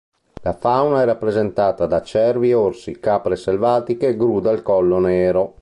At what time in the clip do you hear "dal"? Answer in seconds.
4.39-4.63